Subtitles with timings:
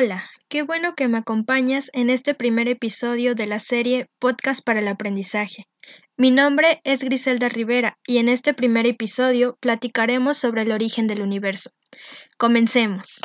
[0.00, 4.78] Hola, qué bueno que me acompañas en este primer episodio de la serie Podcast para
[4.78, 5.64] el Aprendizaje.
[6.16, 11.20] Mi nombre es Griselda Rivera y en este primer episodio platicaremos sobre el origen del
[11.20, 11.70] universo.
[12.36, 13.18] Comencemos.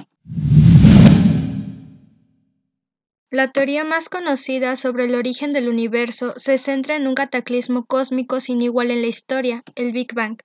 [3.34, 8.40] La teoría más conocida sobre el origen del universo se centra en un cataclismo cósmico
[8.40, 10.38] sin igual en la historia, el Big Bang.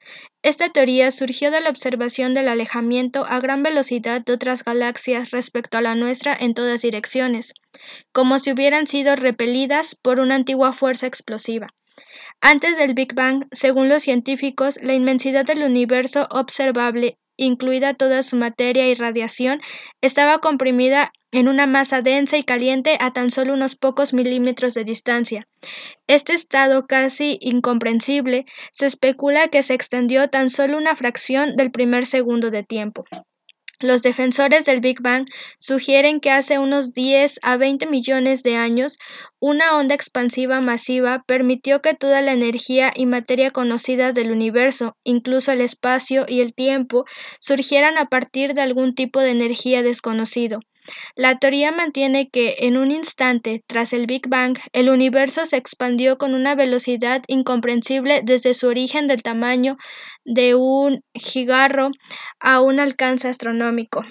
[0.43, 5.77] Esta teoría surgió de la observación del alejamiento a gran velocidad de otras galaxias respecto
[5.77, 7.53] a la nuestra en todas direcciones,
[8.13, 11.67] como si hubieran sido repelidas por una antigua fuerza explosiva.
[12.41, 18.37] Antes del Big Bang, según los científicos, la inmensidad del universo observable incluida toda su
[18.37, 19.63] materia y radiación,
[20.03, 24.85] estaba comprimida en una masa densa y caliente a tan solo unos pocos milímetros de
[24.85, 25.49] distancia.
[26.07, 32.05] Este estado casi incomprensible se especula que se extendió tan solo una fracción del primer
[32.05, 33.05] segundo de tiempo.
[33.81, 35.29] Los defensores del Big Bang
[35.61, 38.99] sugieren que hace unos 10 a 20 millones de años,
[39.39, 45.53] una onda expansiva masiva permitió que toda la energía y materia conocidas del universo, incluso
[45.53, 47.05] el espacio y el tiempo,
[47.39, 50.59] surgieran a partir de algún tipo de energía desconocido.
[51.15, 56.19] La teoría mantiene que, en un instante tras el Big Bang, el universo se expandió
[56.19, 59.77] con una velocidad incomprensible desde su origen del tamaño
[60.25, 61.91] de un gigarro
[62.41, 64.03] a un alcance astronómico.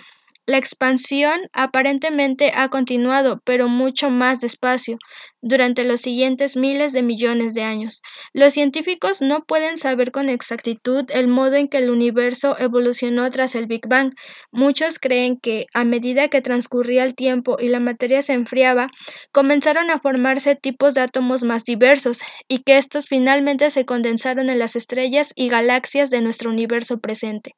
[0.47, 4.97] La expansión aparentemente ha continuado, pero mucho más despacio,
[5.41, 8.01] durante los siguientes miles de millones de años.
[8.31, 13.55] Los científicos no pueden saber con exactitud el modo en que el universo evolucionó tras
[13.55, 14.13] el Big Bang.
[14.49, 18.87] Muchos creen que, a medida que transcurría el tiempo y la materia se enfriaba,
[19.33, 24.59] comenzaron a formarse tipos de átomos más diversos, y que estos finalmente se condensaron en
[24.59, 27.51] las estrellas y galaxias de nuestro universo presente.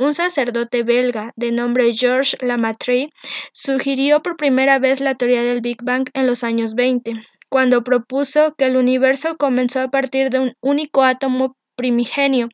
[0.00, 3.10] Un sacerdote belga de nombre Georges Lamartine
[3.52, 7.14] sugirió por primera vez la teoría del Big Bang en los años 20,
[7.48, 12.48] cuando propuso que el universo comenzó a partir de un único átomo primigenio.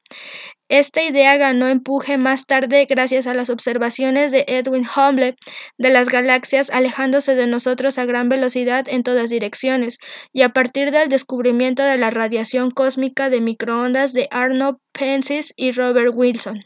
[0.70, 5.36] Esta idea ganó empuje más tarde gracias a las observaciones de Edwin Hubble
[5.76, 9.98] de las galaxias alejándose de nosotros a gran velocidad en todas direcciones,
[10.32, 15.72] y a partir del descubrimiento de la radiación cósmica de microondas de Arnold Penzias y
[15.72, 16.64] Robert Wilson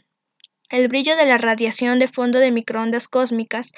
[0.69, 3.71] el brillo de la radiación de fondo de microondas cósmicas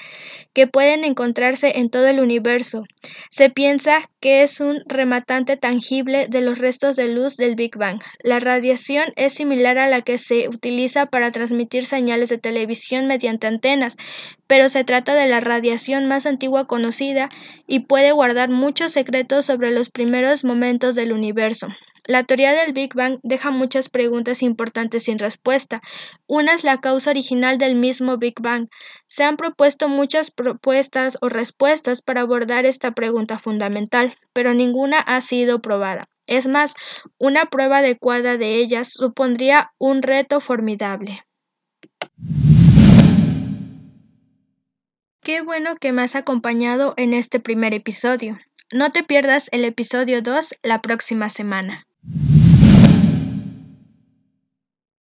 [0.52, 2.84] que pueden encontrarse en todo el universo.
[3.30, 8.00] Se piensa que es un rematante tangible de los restos de luz del Big Bang.
[8.22, 13.46] La radiación es similar a la que se utiliza para transmitir señales de televisión mediante
[13.46, 13.96] antenas,
[14.46, 17.30] pero se trata de la radiación más antigua conocida
[17.66, 21.68] y puede guardar muchos secretos sobre los primeros momentos del universo.
[22.04, 25.80] La teoría del Big Bang deja muchas preguntas importantes sin respuesta.
[26.26, 28.68] Una es la causa original del mismo Big Bang.
[29.06, 35.20] Se han propuesto muchas propuestas o respuestas para abordar esta pregunta fundamental, pero ninguna ha
[35.20, 36.08] sido probada.
[36.26, 36.74] Es más,
[37.18, 41.24] una prueba adecuada de ellas supondría un reto formidable.
[45.22, 48.40] Qué bueno que me has acompañado en este primer episodio.
[48.72, 51.86] No te pierdas el episodio 2 la próxima semana.
[52.10, 52.31] you